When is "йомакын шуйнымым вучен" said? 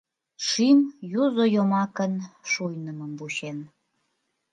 1.55-3.57